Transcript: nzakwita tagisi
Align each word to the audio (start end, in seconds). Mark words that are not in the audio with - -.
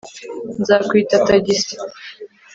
nzakwita 0.59 1.15
tagisi 1.27 1.73